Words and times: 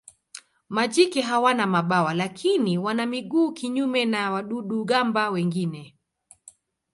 Majike 0.69 1.21
hawana 1.21 1.67
mabawa 1.67 2.13
lakini 2.13 2.77
wana 2.77 3.05
miguu 3.05 3.51
kinyume 3.51 4.05
na 4.05 4.31
wadudu-gamba 4.31 5.29
wengine. 5.29 5.97